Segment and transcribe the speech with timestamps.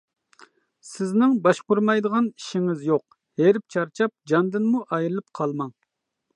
[0.91, 3.05] سىزنىڭ باشقۇرمايدىغان ئىشىڭىز يوق،
[3.43, 5.75] ھېرىپ-چارچاپ جاندىنمۇ ئايرىلىپ قالماڭ.